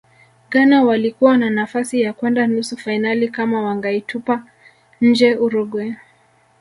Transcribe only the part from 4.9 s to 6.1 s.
nje uruguay